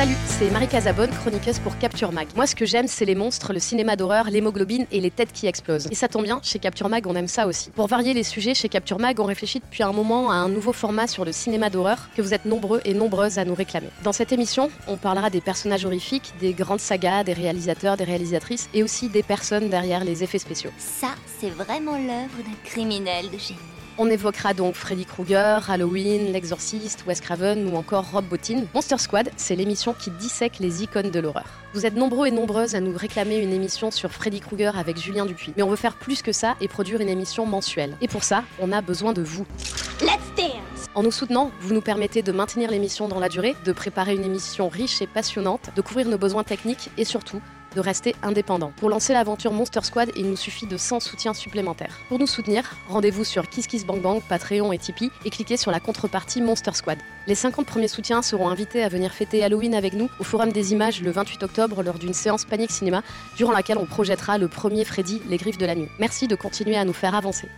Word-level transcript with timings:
Salut, 0.00 0.16
c'est 0.24 0.50
Marie 0.50 0.66
Casabonne, 0.66 1.10
chroniqueuse 1.10 1.58
pour 1.58 1.76
Capture 1.76 2.10
Mag. 2.10 2.26
Moi, 2.34 2.46
ce 2.46 2.54
que 2.54 2.64
j'aime, 2.64 2.88
c'est 2.88 3.04
les 3.04 3.14
monstres, 3.14 3.52
le 3.52 3.58
cinéma 3.58 3.96
d'horreur, 3.96 4.30
l'hémoglobine 4.30 4.86
et 4.90 4.98
les 4.98 5.10
têtes 5.10 5.30
qui 5.30 5.46
explosent. 5.46 5.88
Et 5.90 5.94
ça 5.94 6.08
tombe 6.08 6.22
bien, 6.22 6.40
chez 6.42 6.58
Capture 6.58 6.88
Mag, 6.88 7.06
on 7.06 7.14
aime 7.14 7.28
ça 7.28 7.46
aussi. 7.46 7.68
Pour 7.68 7.86
varier 7.86 8.14
les 8.14 8.22
sujets, 8.22 8.54
chez 8.54 8.70
Capture 8.70 8.98
Mag, 8.98 9.20
on 9.20 9.24
réfléchit 9.24 9.60
depuis 9.60 9.82
un 9.82 9.92
moment 9.92 10.30
à 10.30 10.36
un 10.36 10.48
nouveau 10.48 10.72
format 10.72 11.06
sur 11.06 11.26
le 11.26 11.32
cinéma 11.32 11.68
d'horreur 11.68 12.08
que 12.16 12.22
vous 12.22 12.32
êtes 12.32 12.46
nombreux 12.46 12.80
et 12.86 12.94
nombreuses 12.94 13.38
à 13.38 13.44
nous 13.44 13.54
réclamer. 13.54 13.90
Dans 14.02 14.14
cette 14.14 14.32
émission, 14.32 14.70
on 14.88 14.96
parlera 14.96 15.28
des 15.28 15.42
personnages 15.42 15.84
horrifiques, 15.84 16.32
des 16.40 16.54
grandes 16.54 16.80
sagas, 16.80 17.22
des 17.22 17.34
réalisateurs, 17.34 17.98
des 17.98 18.04
réalisatrices 18.04 18.70
et 18.72 18.82
aussi 18.82 19.10
des 19.10 19.22
personnes 19.22 19.68
derrière 19.68 20.02
les 20.02 20.24
effets 20.24 20.38
spéciaux. 20.38 20.70
Ça, 20.78 21.08
c'est 21.38 21.50
vraiment 21.50 21.98
l'œuvre 21.98 22.38
d'un 22.38 22.56
criminel 22.64 23.26
de 23.26 23.36
génie. 23.36 23.60
On 24.02 24.08
évoquera 24.08 24.54
donc 24.54 24.76
Freddy 24.76 25.04
Krueger, 25.04 25.68
Halloween, 25.68 26.32
L'Exorciste, 26.32 27.04
Wes 27.06 27.20
Craven 27.20 27.68
ou 27.70 27.76
encore 27.76 28.10
Rob 28.12 28.24
Bottin. 28.24 28.62
Monster 28.72 28.96
Squad, 28.96 29.30
c'est 29.36 29.54
l'émission 29.54 29.92
qui 29.92 30.10
dissèque 30.10 30.58
les 30.58 30.82
icônes 30.82 31.10
de 31.10 31.20
l'horreur. 31.20 31.44
Vous 31.74 31.84
êtes 31.84 31.94
nombreux 31.96 32.28
et 32.28 32.30
nombreuses 32.30 32.74
à 32.74 32.80
nous 32.80 32.96
réclamer 32.96 33.36
une 33.36 33.52
émission 33.52 33.90
sur 33.90 34.10
Freddy 34.10 34.40
Krueger 34.40 34.78
avec 34.78 34.96
Julien 34.96 35.26
Dupuis. 35.26 35.52
Mais 35.58 35.62
on 35.62 35.68
veut 35.68 35.76
faire 35.76 35.96
plus 35.96 36.22
que 36.22 36.32
ça 36.32 36.56
et 36.62 36.66
produire 36.66 37.02
une 37.02 37.10
émission 37.10 37.44
mensuelle. 37.44 37.94
Et 38.00 38.08
pour 38.08 38.24
ça, 38.24 38.42
on 38.58 38.72
a 38.72 38.80
besoin 38.80 39.12
de 39.12 39.20
vous. 39.20 39.44
Let's 40.00 40.16
dance 40.34 40.86
En 40.94 41.02
nous 41.02 41.12
soutenant, 41.12 41.50
vous 41.60 41.74
nous 41.74 41.82
permettez 41.82 42.22
de 42.22 42.32
maintenir 42.32 42.70
l'émission 42.70 43.06
dans 43.06 43.20
la 43.20 43.28
durée, 43.28 43.54
de 43.66 43.72
préparer 43.72 44.14
une 44.14 44.24
émission 44.24 44.70
riche 44.70 45.02
et 45.02 45.06
passionnante, 45.06 45.68
de 45.76 45.82
couvrir 45.82 46.08
nos 46.08 46.16
besoins 46.16 46.42
techniques 46.42 46.88
et 46.96 47.04
surtout 47.04 47.42
de 47.74 47.80
rester 47.80 48.14
indépendant. 48.22 48.72
Pour 48.76 48.90
lancer 48.90 49.12
l'aventure 49.12 49.52
Monster 49.52 49.80
Squad, 49.82 50.10
il 50.16 50.26
nous 50.28 50.36
suffit 50.36 50.66
de 50.66 50.76
100 50.76 51.00
soutiens 51.00 51.34
supplémentaires. 51.34 51.98
Pour 52.08 52.18
nous 52.18 52.26
soutenir, 52.26 52.76
rendez-vous 52.88 53.24
sur 53.24 53.48
KissKissBankBank, 53.48 54.22
Patreon 54.28 54.72
et 54.72 54.78
Tipeee 54.78 55.10
et 55.24 55.30
cliquez 55.30 55.56
sur 55.56 55.70
la 55.70 55.80
contrepartie 55.80 56.42
Monster 56.42 56.72
Squad. 56.74 56.98
Les 57.26 57.34
50 57.34 57.66
premiers 57.66 57.88
soutiens 57.88 58.22
seront 58.22 58.48
invités 58.48 58.82
à 58.82 58.88
venir 58.88 59.12
fêter 59.12 59.44
Halloween 59.44 59.74
avec 59.74 59.92
nous 59.92 60.08
au 60.18 60.24
Forum 60.24 60.52
des 60.52 60.72
Images 60.72 61.02
le 61.02 61.10
28 61.10 61.42
octobre 61.42 61.82
lors 61.82 61.98
d'une 61.98 62.14
séance 62.14 62.44
Panique 62.44 62.70
Cinéma 62.70 63.02
durant 63.36 63.52
laquelle 63.52 63.78
on 63.78 63.86
projettera 63.86 64.38
le 64.38 64.48
premier 64.48 64.84
Freddy, 64.84 65.20
Les 65.28 65.36
Griffes 65.36 65.58
de 65.58 65.66
la 65.66 65.74
Nuit. 65.74 65.88
Merci 65.98 66.28
de 66.28 66.34
continuer 66.34 66.76
à 66.76 66.84
nous 66.84 66.92
faire 66.92 67.14
avancer. 67.14 67.48